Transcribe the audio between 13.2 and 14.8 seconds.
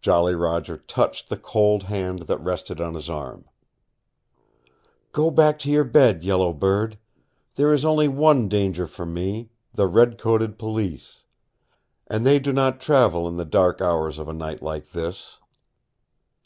in the dark hours of a night